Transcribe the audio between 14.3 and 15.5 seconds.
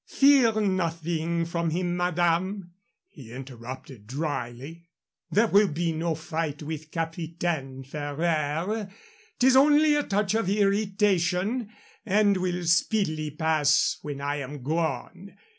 am gone."